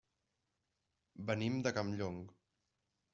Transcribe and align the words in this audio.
Venim 1.29 1.61
de 1.67 1.73
Campllong. 1.79 2.17